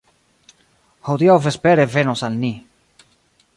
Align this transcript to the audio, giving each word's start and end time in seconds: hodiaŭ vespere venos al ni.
hodiaŭ 1.09 1.35
vespere 1.47 1.87
venos 1.99 2.27
al 2.29 2.41
ni. 2.45 2.53